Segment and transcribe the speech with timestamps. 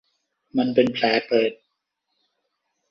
[0.57, 1.51] มันเป็นแผลเปิด